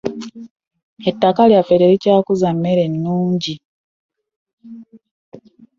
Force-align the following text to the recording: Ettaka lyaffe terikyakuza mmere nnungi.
Ettaka 1.09 1.41
lyaffe 1.49 1.73
terikyakuza 1.79 2.49
mmere 2.55 2.83
nnungi. 2.93 3.55